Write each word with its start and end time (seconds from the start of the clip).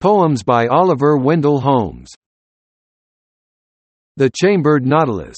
Poems 0.00 0.44
by 0.44 0.68
Oliver 0.68 1.16
Wendell 1.16 1.60
Holmes. 1.60 2.12
The 4.16 4.30
Chambered 4.30 4.86
Nautilus. 4.86 5.36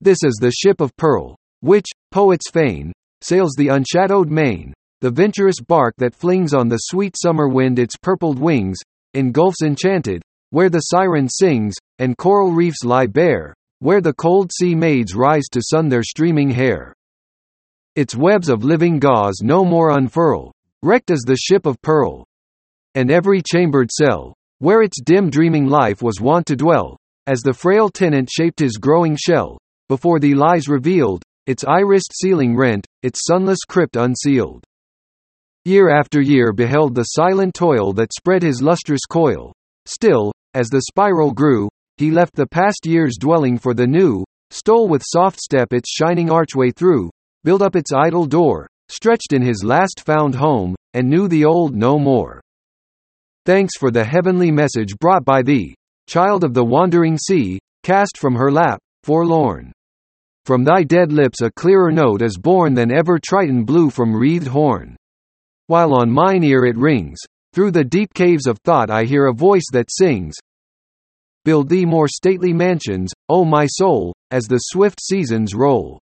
This 0.00 0.24
is 0.24 0.34
the 0.40 0.50
ship 0.50 0.80
of 0.80 0.96
pearl, 0.96 1.36
which, 1.60 1.86
poets 2.10 2.50
feign, 2.50 2.92
sails 3.20 3.52
the 3.56 3.68
unshadowed 3.68 4.30
main, 4.30 4.74
the 5.00 5.12
venturous 5.12 5.60
bark 5.60 5.94
that 5.98 6.16
flings 6.16 6.54
on 6.54 6.66
the 6.66 6.76
sweet 6.76 7.14
summer 7.16 7.46
wind 7.46 7.78
its 7.78 7.94
purpled 8.02 8.40
wings, 8.40 8.78
in 9.14 9.30
gulfs 9.30 9.62
enchanted, 9.62 10.22
where 10.50 10.68
the 10.68 10.80
siren 10.80 11.28
sings, 11.28 11.76
and 12.00 12.18
coral 12.18 12.50
reefs 12.50 12.82
lie 12.82 13.06
bare, 13.06 13.54
where 13.78 14.00
the 14.00 14.14
cold 14.14 14.50
sea 14.52 14.74
maids 14.74 15.14
rise 15.14 15.46
to 15.52 15.62
sun 15.62 15.88
their 15.88 16.02
streaming 16.02 16.50
hair. 16.50 16.92
Its 17.94 18.16
webs 18.16 18.48
of 18.48 18.64
living 18.64 18.98
gauze 18.98 19.40
no 19.40 19.64
more 19.64 19.90
unfurl, 19.90 20.50
wrecked 20.82 21.12
as 21.12 21.20
the 21.20 21.36
ship 21.36 21.64
of 21.64 21.80
pearl. 21.80 22.24
And 22.96 23.10
every 23.10 23.42
chambered 23.42 23.90
cell, 23.92 24.32
where 24.58 24.80
its 24.80 25.02
dim 25.02 25.28
dreaming 25.28 25.66
life 25.66 26.00
was 26.00 26.18
wont 26.18 26.46
to 26.46 26.56
dwell, 26.56 26.96
as 27.26 27.42
the 27.42 27.52
frail 27.52 27.90
tenant 27.90 28.30
shaped 28.32 28.58
his 28.58 28.78
growing 28.78 29.16
shell, 29.16 29.58
before 29.90 30.18
thee 30.18 30.34
lies 30.34 30.66
revealed, 30.66 31.22
its 31.46 31.62
irised 31.62 32.10
ceiling 32.14 32.56
rent, 32.56 32.86
its 33.02 33.26
sunless 33.26 33.58
crypt 33.68 33.96
unsealed. 33.96 34.64
Year 35.66 35.90
after 35.90 36.22
year 36.22 36.54
beheld 36.54 36.94
the 36.94 37.02
silent 37.02 37.52
toil 37.52 37.92
that 37.92 38.14
spread 38.14 38.42
his 38.42 38.62
lustrous 38.62 39.04
coil. 39.04 39.52
Still, 39.84 40.32
as 40.54 40.70
the 40.70 40.80
spiral 40.88 41.32
grew, 41.32 41.68
he 41.98 42.10
left 42.10 42.34
the 42.34 42.46
past 42.46 42.86
year's 42.86 43.18
dwelling 43.20 43.58
for 43.58 43.74
the 43.74 43.86
new, 43.86 44.24
stole 44.50 44.88
with 44.88 45.02
soft 45.04 45.38
step 45.38 45.74
its 45.74 45.90
shining 45.90 46.30
archway 46.30 46.70
through, 46.70 47.10
built 47.44 47.60
up 47.60 47.76
its 47.76 47.92
idle 47.92 48.24
door, 48.24 48.66
stretched 48.88 49.34
in 49.34 49.42
his 49.42 49.62
last 49.62 50.00
found 50.00 50.34
home, 50.34 50.74
and 50.94 51.10
knew 51.10 51.28
the 51.28 51.44
old 51.44 51.76
no 51.76 51.98
more. 51.98 52.40
Thanks 53.46 53.74
for 53.78 53.92
the 53.92 54.04
heavenly 54.04 54.50
message 54.50 54.98
brought 54.98 55.24
by 55.24 55.40
thee, 55.40 55.76
child 56.08 56.42
of 56.42 56.52
the 56.52 56.64
wandering 56.64 57.16
sea, 57.16 57.60
cast 57.84 58.18
from 58.18 58.34
her 58.34 58.50
lap, 58.50 58.80
forlorn. 59.04 59.70
From 60.44 60.64
thy 60.64 60.82
dead 60.82 61.12
lips 61.12 61.42
a 61.42 61.52
clearer 61.52 61.92
note 61.92 62.22
is 62.22 62.38
born 62.38 62.74
than 62.74 62.90
ever 62.90 63.20
Triton 63.20 63.62
blew 63.62 63.88
from 63.88 64.12
wreathed 64.12 64.48
horn. 64.48 64.96
While 65.68 65.94
on 65.94 66.10
mine 66.10 66.42
ear 66.42 66.64
it 66.64 66.76
rings, 66.76 67.18
through 67.52 67.70
the 67.70 67.84
deep 67.84 68.12
caves 68.14 68.48
of 68.48 68.58
thought 68.64 68.90
I 68.90 69.04
hear 69.04 69.26
a 69.26 69.32
voice 69.32 69.66
that 69.72 69.92
sings, 69.92 70.34
Build 71.44 71.68
thee 71.68 71.84
more 71.84 72.08
stately 72.08 72.52
mansions, 72.52 73.12
O 73.28 73.44
my 73.44 73.66
soul, 73.66 74.12
as 74.32 74.48
the 74.48 74.58
swift 74.58 75.00
seasons 75.00 75.54
roll. 75.54 76.00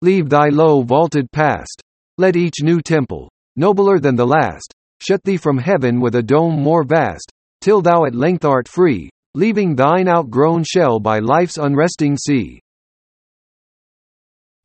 Leave 0.00 0.28
thy 0.28 0.46
low 0.46 0.82
vaulted 0.82 1.26
past. 1.32 1.82
Let 2.18 2.36
each 2.36 2.62
new 2.62 2.80
temple, 2.80 3.28
nobler 3.56 3.98
than 3.98 4.14
the 4.14 4.26
last, 4.26 4.72
shut 5.00 5.22
thee 5.24 5.36
from 5.36 5.58
heaven 5.58 6.00
with 6.00 6.14
a 6.14 6.22
dome 6.22 6.60
more 6.60 6.84
vast, 6.84 7.32
till 7.60 7.80
thou 7.80 8.04
at 8.04 8.14
length 8.14 8.44
art 8.44 8.68
free, 8.68 9.10
leaving 9.34 9.74
thine 9.74 10.08
outgrown 10.08 10.64
shell 10.64 11.00
by 11.00 11.18
life's 11.18 11.58
unresting 11.58 12.16
sea. 12.16 12.60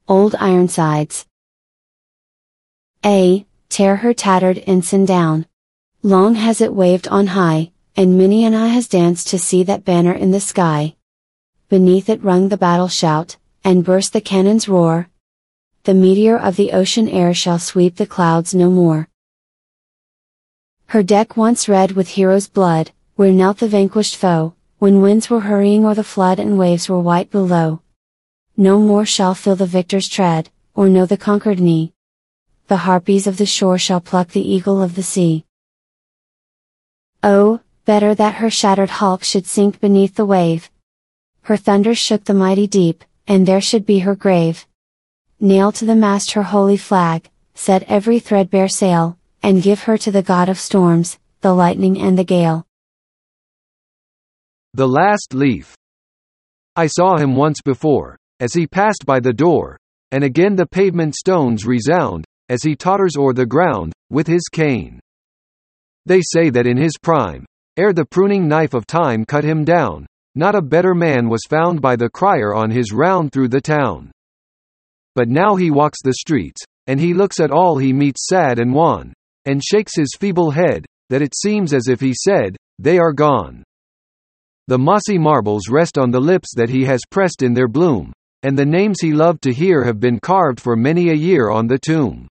Old 0.08 0.36
Ironsides 0.36 1.26
A. 3.06 3.46
Tear 3.70 3.96
her 3.98 4.14
tattered 4.14 4.62
ensign 4.68 5.06
down. 5.06 5.46
Long 6.04 6.36
has 6.36 6.62
it 6.62 6.74
waved 6.74 7.08
on 7.08 7.28
high, 7.28 7.72
and 7.96 8.18
many 8.18 8.46
an 8.46 8.54
eye 8.54 8.68
has 8.68 8.88
danced 8.88 9.30
to 9.30 9.40
see 9.40 9.64
that 9.64 9.86
banner 9.86 10.14
in 10.14 10.32
the 10.32 10.40
sky. 10.40 10.96
Beneath 11.70 12.10
it 12.10 12.24
rung 12.24 12.50
the 12.50 12.58
battle 12.58 12.88
shout, 12.88 13.38
and 13.64 13.86
burst 13.86 14.14
the 14.14 14.22
cannon's 14.22 14.68
roar. 14.68 15.10
The 15.86 15.94
meteor 15.94 16.38
of 16.38 16.56
the 16.56 16.72
ocean 16.72 17.10
air 17.10 17.34
shall 17.34 17.60
sweep 17.60 17.96
the 17.96 18.06
clouds 18.06 18.54
no 18.54 18.70
more. 18.70 19.08
Her 20.88 21.04
deck 21.04 21.38
once 21.38 21.68
red 21.68 21.94
with 21.94 22.10
heroes' 22.10 22.48
blood, 22.48 22.92
where 23.16 23.32
knelt 23.32 23.58
the 23.58 23.68
vanquished 23.68 24.16
foe, 24.16 24.54
when 24.80 25.02
winds 25.02 25.30
were 25.30 25.42
hurrying 25.42 25.86
o'er 25.86 25.96
the 25.96 26.04
flood 26.04 26.40
and 26.40 26.58
waves 26.58 26.90
were 26.90 27.00
white 27.00 27.32
below. 27.32 27.82
No 28.58 28.80
more 28.80 29.06
shall 29.06 29.34
feel 29.34 29.56
the 29.56 29.66
victor's 29.66 30.08
tread, 30.08 30.50
or 30.76 30.90
know 30.90 31.06
the 31.06 31.18
conquered 31.18 31.60
knee. 31.60 31.94
The 32.68 32.78
harpies 32.78 33.28
of 33.28 33.38
the 33.38 33.46
shore 33.46 33.78
shall 33.78 34.02
pluck 34.02 34.30
the 34.30 34.48
eagle 34.48 34.82
of 34.82 34.96
the 34.96 35.04
sea. 35.04 35.46
Oh, 37.24 37.62
better 37.86 38.14
that 38.16 38.36
her 38.36 38.50
shattered 38.50 38.90
hulk 38.90 39.24
should 39.24 39.46
sink 39.46 39.80
beneath 39.80 40.16
the 40.16 40.26
wave. 40.26 40.70
Her 41.44 41.58
thunders 41.58 41.98
shook 41.98 42.26
the 42.26 42.34
mighty 42.34 42.68
deep, 42.68 43.04
and 43.28 43.46
there 43.46 43.62
should 43.62 43.86
be 43.86 44.00
her 44.00 44.16
grave. 44.16 44.68
Nail 45.40 45.72
to 45.74 45.86
the 45.86 45.96
mast 45.96 46.32
her 46.32 46.44
holy 46.44 46.78
flag, 46.78 47.30
set 47.54 47.84
every 47.84 48.20
threadbare 48.20 48.70
sail, 48.70 49.18
and 49.44 49.62
give 49.62 49.84
her 49.84 49.98
to 49.98 50.12
the 50.12 50.24
god 50.24 50.50
of 50.50 50.58
storms, 50.58 51.20
the 51.42 51.54
lightning 51.54 52.00
and 52.00 52.18
the 52.18 52.24
gale. 52.24 52.66
The 54.74 54.88
last 54.88 55.34
leaf. 55.34 55.76
I 56.76 56.88
saw 56.88 57.18
him 57.18 57.36
once 57.36 57.62
before, 57.64 58.18
as 58.40 58.54
he 58.54 58.66
passed 58.66 59.06
by 59.06 59.20
the 59.20 59.34
door, 59.34 59.78
and 60.12 60.24
again 60.24 60.56
the 60.56 60.66
pavement 60.66 61.14
stones 61.14 61.66
resound, 61.66 62.26
as 62.50 62.64
he 62.64 62.76
totters 62.76 63.16
o'er 63.18 63.34
the 63.34 63.46
ground, 63.46 63.94
with 64.10 64.26
his 64.26 64.44
cane. 64.52 65.00
They 66.06 66.22
say 66.22 66.50
that 66.50 66.66
in 66.66 66.78
his 66.78 66.94
prime, 67.02 67.46
Ere 67.76 67.94
the 67.94 68.06
pruning 68.06 68.48
knife 68.48 68.74
of 68.74 68.86
time 68.86 69.26
cut 69.26 69.44
him 69.44 69.64
down, 69.64 70.06
not 70.36 70.56
a 70.56 70.62
better 70.62 70.94
man 70.94 71.28
was 71.28 71.42
found 71.50 71.82
by 71.82 71.96
the 71.96 72.10
crier 72.10 72.54
on 72.54 72.70
his 72.70 72.92
round 72.92 73.32
through 73.32 73.48
the 73.48 73.62
town. 73.62 74.12
But 75.16 75.28
now 75.28 75.56
he 75.56 75.72
walks 75.72 76.00
the 76.04 76.14
streets, 76.14 76.64
and 76.88 77.00
he 77.00 77.14
looks 77.14 77.40
at 77.40 77.52
all 77.52 77.78
he 77.78 77.92
meets 77.92 78.28
sad 78.28 78.60
and 78.60 78.74
wan, 78.74 79.14
and 79.46 79.62
shakes 79.64 79.96
his 79.96 80.16
feeble 80.20 80.52
head, 80.52 80.86
that 81.10 81.22
it 81.22 81.36
seems 81.36 81.74
as 81.74 81.88
if 81.88 82.00
he 82.00 82.14
said, 82.14 82.56
They 82.80 82.98
are 82.98 83.14
gone. 83.14 83.64
The 84.68 84.78
mossy 84.78 85.18
marbles 85.18 85.70
rest 85.70 85.98
on 85.98 86.12
the 86.12 86.22
lips 86.22 86.54
that 86.56 86.70
he 86.70 86.86
has 86.86 87.02
pressed 87.10 87.44
in 87.44 87.54
their 87.54 87.68
bloom, 87.68 88.14
and 88.44 88.58
the 88.58 88.66
names 88.66 88.98
he 89.02 89.14
loved 89.14 89.42
to 89.44 89.54
hear 89.54 89.84
have 89.84 90.00
been 90.00 90.20
carved 90.20 90.60
for 90.60 90.76
many 90.76 91.10
a 91.10 91.14
year 91.14 91.50
on 91.50 91.68
the 91.68 91.80
tomb. 91.80 92.28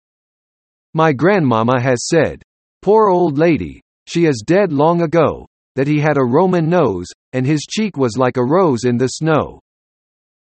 My 0.94 1.14
grandmamma 1.14 1.82
has 1.82 2.08
said, 2.08 2.42
Poor 2.82 3.10
old 3.10 3.38
lady, 3.38 3.82
she 4.08 4.26
is 4.26 4.44
dead 4.46 4.72
long 4.74 5.02
ago, 5.02 5.46
that 5.76 5.88
he 5.88 6.00
had 6.00 6.18
a 6.18 6.26
Roman 6.26 6.70
nose, 6.70 7.08
and 7.34 7.46
his 7.46 7.62
cheek 7.70 7.98
was 7.98 8.18
like 8.18 8.38
a 8.38 8.46
rose 8.46 8.84
in 8.84 8.98
the 8.98 9.08
snow. 9.08 9.60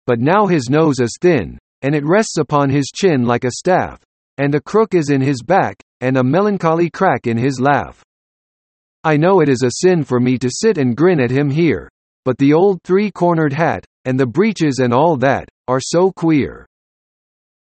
But 0.06 0.18
now 0.18 0.46
his 0.46 0.70
nose 0.70 0.98
is 0.98 1.16
thin, 1.20 1.58
and 1.82 1.94
it 1.94 2.04
rests 2.04 2.38
upon 2.38 2.70
his 2.70 2.90
chin 2.94 3.24
like 3.24 3.44
a 3.44 3.50
staff, 3.50 4.00
and 4.38 4.54
a 4.54 4.60
crook 4.60 4.94
is 4.94 5.10
in 5.10 5.20
his 5.20 5.42
back, 5.42 5.76
and 6.00 6.16
a 6.16 6.24
melancholy 6.24 6.90
crack 6.90 7.26
in 7.26 7.36
his 7.36 7.60
laugh. 7.60 8.02
I 9.04 9.16
know 9.16 9.40
it 9.40 9.48
is 9.48 9.62
a 9.62 9.84
sin 9.84 10.04
for 10.04 10.20
me 10.20 10.38
to 10.38 10.50
sit 10.50 10.78
and 10.78 10.96
grin 10.96 11.20
at 11.20 11.30
him 11.30 11.50
here, 11.50 11.88
but 12.24 12.36
the 12.38 12.52
old 12.52 12.82
three-cornered 12.84 13.52
hat, 13.52 13.84
and 14.04 14.18
the 14.18 14.26
breeches 14.26 14.78
and 14.78 14.92
all 14.92 15.16
that, 15.18 15.48
are 15.68 15.80
so 15.80 16.12
queer. 16.12 16.66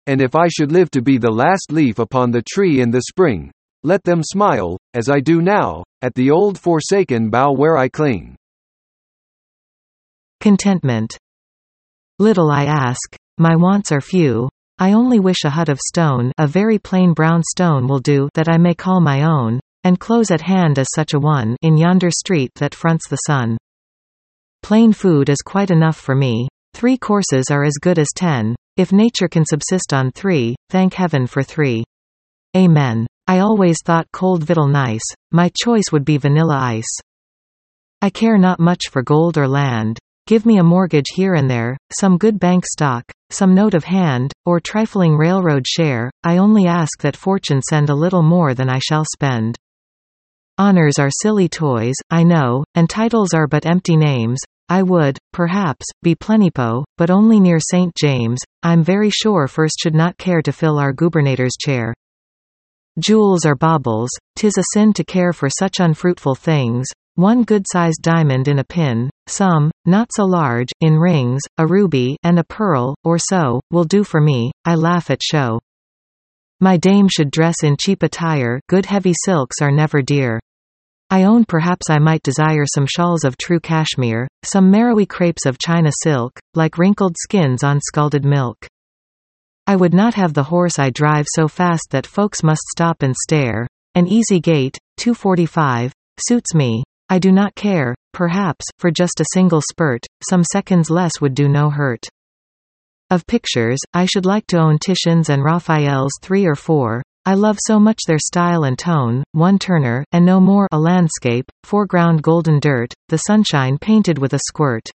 And 0.07 0.21
if 0.21 0.35
I 0.35 0.47
should 0.47 0.71
live 0.71 0.89
to 0.91 1.01
be 1.01 1.17
the 1.17 1.31
last 1.31 1.71
leaf 1.71 1.99
upon 1.99 2.31
the 2.31 2.41
tree 2.41 2.81
in 2.81 2.91
the 2.91 3.03
spring, 3.03 3.51
let 3.83 4.03
them 4.03 4.21
smile, 4.23 4.77
as 4.93 5.09
I 5.09 5.19
do 5.19 5.41
now, 5.41 5.83
at 6.01 6.13
the 6.15 6.31
old 6.31 6.59
forsaken 6.59 7.29
bough 7.29 7.53
where 7.53 7.77
I 7.77 7.87
cling. 7.87 8.35
Contentment. 10.41 11.17
Little 12.17 12.51
I 12.51 12.65
ask, 12.65 13.15
my 13.37 13.55
wants 13.55 13.91
are 13.91 14.01
few, 14.01 14.49
I 14.81 14.93
only 14.93 15.19
wish 15.19 15.43
a 15.43 15.49
hut 15.49 15.67
of 15.67 15.77
stone 15.77 16.31
a 16.37 16.47
very 16.47 16.79
plain 16.79 17.11
brown 17.11 17.43
stone 17.43 17.85
will 17.85 17.99
do 17.99 18.29
that 18.33 18.47
I 18.47 18.57
may 18.57 18.73
call 18.73 19.01
my 19.01 19.23
own, 19.23 19.59
and 19.83 19.99
close 19.99 20.31
at 20.31 20.39
hand 20.39 20.79
as 20.79 20.87
such 20.95 21.13
a 21.13 21.19
one 21.19 21.57
in 21.61 21.75
yonder 21.75 22.09
street 22.09 22.51
that 22.55 22.73
fronts 22.73 23.09
the 23.09 23.17
sun. 23.17 23.57
Plain 24.63 24.93
food 24.93 25.27
is 25.27 25.41
quite 25.41 25.69
enough 25.69 25.97
for 25.97 26.15
me, 26.15 26.47
three 26.73 26.97
courses 26.97 27.45
are 27.51 27.65
as 27.65 27.73
good 27.81 27.99
as 27.99 28.07
ten, 28.15 28.55
if 28.77 28.93
nature 28.93 29.27
can 29.27 29.43
subsist 29.43 29.93
on 29.93 30.11
three, 30.11 30.55
thank 30.69 30.93
heaven 30.93 31.27
for 31.27 31.43
three. 31.43 31.83
Amen. 32.55 33.05
I 33.27 33.39
always 33.39 33.77
thought 33.83 34.07
cold 34.13 34.45
victual 34.45 34.67
nice, 34.67 35.05
my 35.31 35.51
choice 35.61 35.91
would 35.91 36.05
be 36.05 36.17
vanilla 36.17 36.57
ice. 36.57 36.95
I 38.01 38.09
care 38.09 38.37
not 38.37 38.61
much 38.61 38.87
for 38.89 39.03
gold 39.03 39.37
or 39.37 39.47
land. 39.47 39.99
Give 40.29 40.45
me 40.45 40.59
a 40.59 40.63
mortgage 40.63 41.07
here 41.15 41.33
and 41.33 41.49
there, 41.49 41.75
some 41.99 42.19
good 42.19 42.39
bank 42.39 42.63
stock, 42.63 43.03
some 43.31 43.55
note 43.55 43.73
of 43.73 43.83
hand, 43.83 44.31
or 44.45 44.59
trifling 44.59 45.17
railroad 45.17 45.65
share, 45.67 46.11
I 46.23 46.37
only 46.37 46.67
ask 46.67 47.01
that 47.01 47.17
fortune 47.17 47.63
send 47.63 47.89
a 47.89 47.95
little 47.95 48.21
more 48.21 48.53
than 48.53 48.69
I 48.69 48.77
shall 48.77 49.05
spend. 49.11 49.55
Honors 50.59 50.99
are 50.99 51.09
silly 51.23 51.49
toys, 51.49 51.95
I 52.11 52.21
know, 52.21 52.63
and 52.75 52.87
titles 52.87 53.33
are 53.33 53.47
but 53.47 53.65
empty 53.65 53.97
names. 53.97 54.37
I 54.69 54.83
would, 54.83 55.17
perhaps, 55.33 55.87
be 56.03 56.13
plenipo, 56.13 56.83
but 56.95 57.09
only 57.09 57.39
near 57.39 57.57
St. 57.59 57.91
James. 57.95 58.37
I'm 58.61 58.83
very 58.83 59.09
sure 59.09 59.47
first 59.47 59.79
should 59.81 59.95
not 59.95 60.19
care 60.19 60.43
to 60.43 60.51
fill 60.51 60.77
our 60.77 60.93
gubernator's 60.93 61.57
chair. 61.59 61.91
Jewels 62.99 63.47
are 63.47 63.55
baubles, 63.55 64.11
tis 64.35 64.59
a 64.59 64.63
sin 64.75 64.93
to 64.93 65.03
care 65.03 65.33
for 65.33 65.49
such 65.49 65.79
unfruitful 65.79 66.35
things. 66.35 66.85
One 67.19 67.43
good-sized 67.43 68.01
diamond 68.01 68.47
in 68.47 68.59
a 68.59 68.63
pin, 68.63 69.09
some, 69.27 69.71
not 69.85 70.07
so 70.15 70.23
large, 70.23 70.69
in 70.79 70.93
rings, 70.93 71.41
a 71.57 71.67
ruby, 71.67 72.15
and 72.23 72.39
a 72.39 72.45
pearl, 72.45 72.95
or 73.03 73.17
so, 73.19 73.59
will 73.71 73.83
do 73.83 74.05
for 74.05 74.21
me, 74.21 74.53
I 74.63 74.75
laugh 74.75 75.09
at 75.09 75.21
show. 75.21 75.59
My 76.61 76.77
dame 76.77 77.09
should 77.09 77.29
dress 77.29 77.55
in 77.61 77.75
cheap 77.77 78.03
attire, 78.03 78.61
good 78.69 78.85
heavy 78.85 79.11
silks 79.25 79.57
are 79.61 79.69
never 79.69 80.01
dear. 80.01 80.39
I 81.09 81.25
own 81.25 81.43
perhaps 81.43 81.89
I 81.89 81.99
might 81.99 82.23
desire 82.23 82.63
some 82.65 82.87
shawls 82.87 83.25
of 83.25 83.35
true 83.35 83.59
cashmere, 83.59 84.29
some 84.45 84.71
marrowy 84.71 85.05
crepes 85.05 85.45
of 85.45 85.59
China 85.59 85.91
silk, 86.01 86.39
like 86.53 86.77
wrinkled 86.77 87.17
skins 87.19 87.65
on 87.65 87.81
scalded 87.81 88.23
milk. 88.23 88.65
I 89.67 89.75
would 89.75 89.93
not 89.93 90.13
have 90.13 90.33
the 90.33 90.43
horse 90.43 90.79
I 90.79 90.89
drive 90.89 91.25
so 91.27 91.49
fast 91.49 91.87
that 91.89 92.07
folks 92.07 92.43
must 92.43 92.61
stop 92.71 93.01
and 93.01 93.13
stare. 93.13 93.67
An 93.93 94.07
easy 94.07 94.39
gait, 94.39 94.77
245, 94.95 95.91
suits 96.17 96.55
me. 96.55 96.85
I 97.11 97.17
do 97.17 97.31
not 97.31 97.55
care, 97.55 97.95
perhaps, 98.13 98.65
for 98.77 98.91
just 98.91 99.19
a 99.19 99.25
single 99.33 99.61
spurt, 99.61 100.05
some 100.29 100.43
seconds 100.43 100.91
less 100.91 101.19
would 101.19 101.33
do 101.33 101.47
no 101.47 101.71
hurt. 101.71 102.05
Of 103.09 103.25
pictures, 103.25 103.79
I 103.93 104.05
should 104.05 104.27
like 104.27 104.45
to 104.47 104.59
own 104.59 104.77
Titian's 104.77 105.29
and 105.29 105.43
Raphael's 105.43 106.11
three 106.21 106.45
or 106.45 106.53
four. 106.53 107.01
I 107.25 107.33
love 107.33 107.57
so 107.65 107.79
much 107.79 107.99
their 108.05 108.19
style 108.19 108.63
and 108.63 108.77
tone, 108.77 109.23
one 109.31 109.57
Turner, 109.57 110.05
and 110.11 110.23
no 110.23 110.39
more 110.39 110.67
a 110.71 110.79
landscape, 110.79 111.45
foreground 111.63 112.21
golden 112.21 112.59
dirt, 112.59 112.93
the 113.07 113.17
sunshine 113.17 113.79
painted 113.79 114.19
with 114.19 114.33
a 114.33 114.39
squirt. 114.47 114.87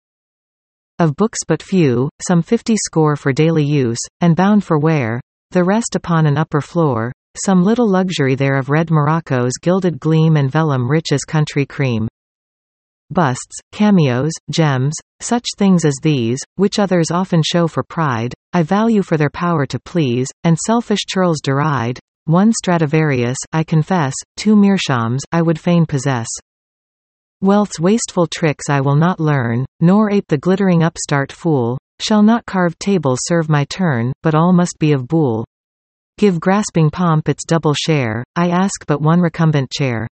Of 1.00 1.16
books 1.16 1.40
but 1.48 1.62
few, 1.62 2.08
some 2.24 2.42
fifty 2.42 2.76
score 2.76 3.16
for 3.16 3.32
daily 3.32 3.64
use, 3.64 3.98
and 4.20 4.36
bound 4.36 4.62
for 4.62 4.78
wear, 4.78 5.20
the 5.50 5.64
rest 5.64 5.96
upon 5.96 6.26
an 6.26 6.38
upper 6.38 6.60
floor, 6.60 7.12
some 7.36 7.62
little 7.62 7.88
luxury 7.88 8.34
there 8.34 8.56
of 8.56 8.70
red 8.70 8.90
Morocco's 8.90 9.52
gilded 9.60 9.98
gleam 10.00 10.36
and 10.36 10.50
vellum 10.50 10.90
rich 10.90 11.12
as 11.12 11.24
country 11.24 11.66
cream 11.66 12.08
busts, 13.10 13.60
cameos, 13.72 14.32
gems, 14.50 14.94
such 15.20 15.46
things 15.56 15.84
as 15.84 15.94
these, 16.02 16.38
which 16.56 16.78
others 16.78 17.10
often 17.10 17.42
show 17.44 17.68
for 17.68 17.82
pride, 17.82 18.34
I 18.52 18.62
value 18.62 19.02
for 19.02 19.16
their 19.16 19.30
power 19.30 19.66
to 19.66 19.78
please, 19.78 20.28
and 20.42 20.58
selfish 20.58 21.00
churls 21.06 21.40
deride. 21.42 21.98
One 22.26 22.52
Stradivarius, 22.52 23.36
I 23.52 23.64
confess, 23.64 24.14
two 24.36 24.56
meerschaums, 24.56 25.20
I 25.30 25.42
would 25.42 25.60
fain 25.60 25.86
possess. 25.86 26.28
Wealth's 27.42 27.78
wasteful 27.78 28.26
tricks 28.26 28.70
I 28.70 28.80
will 28.80 28.96
not 28.96 29.20
learn, 29.20 29.66
nor 29.80 30.10
ape 30.10 30.28
the 30.28 30.38
glittering 30.38 30.82
upstart 30.82 31.30
fool, 31.30 31.78
shall 32.00 32.22
not 32.22 32.46
carved 32.46 32.80
tables 32.80 33.18
serve 33.24 33.48
my 33.48 33.64
turn, 33.64 34.12
but 34.22 34.34
all 34.34 34.52
must 34.52 34.78
be 34.78 34.92
of 34.92 35.06
buhl. 35.06 35.44
Give 36.16 36.38
grasping 36.38 36.90
pomp 36.90 37.28
its 37.28 37.44
double 37.44 37.74
share, 37.74 38.22
I 38.36 38.50
ask 38.50 38.86
but 38.86 39.00
one 39.00 39.20
recumbent 39.20 39.70
chair. 39.70 40.06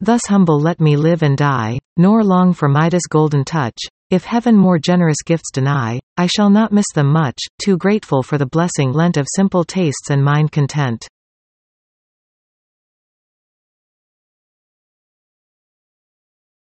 Thus 0.00 0.22
humble 0.26 0.58
let 0.58 0.80
me 0.80 0.96
live 0.96 1.22
and 1.22 1.36
die, 1.36 1.78
nor 1.96 2.24
long 2.24 2.52
for 2.54 2.68
Midas' 2.68 3.06
golden 3.08 3.44
touch. 3.44 3.78
If 4.10 4.24
heaven 4.24 4.56
more 4.56 4.78
generous 4.78 5.22
gifts 5.24 5.50
deny, 5.52 6.00
I 6.16 6.26
shall 6.26 6.48
not 6.48 6.72
miss 6.72 6.86
them 6.94 7.12
much, 7.12 7.38
too 7.62 7.76
grateful 7.76 8.22
for 8.22 8.38
the 8.38 8.46
blessing 8.46 8.92
lent 8.92 9.16
of 9.16 9.26
simple 9.36 9.64
tastes 9.64 10.10
and 10.10 10.24
mind 10.24 10.52
content. 10.52 11.06